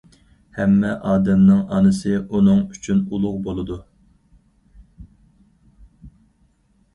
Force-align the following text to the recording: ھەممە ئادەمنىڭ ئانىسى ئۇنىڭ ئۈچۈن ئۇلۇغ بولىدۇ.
ھەممە 0.59 0.93
ئادەمنىڭ 1.09 1.59
ئانىسى 1.75 2.13
ئۇنىڭ 2.21 2.63
ئۈچۈن 2.77 3.03
ئۇلۇغ 3.11 3.35
بولىدۇ. 3.49 3.77